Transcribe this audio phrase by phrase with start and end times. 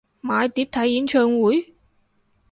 [0.23, 1.75] 買碟睇演唱會？